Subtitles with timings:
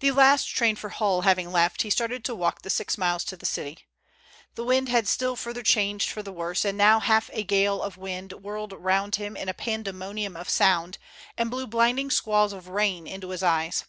[0.00, 3.34] The last train for Hull having left, he started to walk the six miles to
[3.34, 3.86] the city.
[4.56, 7.96] The weather had still further changed for the worse, and now half a gale of
[7.96, 10.98] wind whirled round him in a pandemonium of sound
[11.38, 13.86] and blew blinding squalls of rain into his eyes.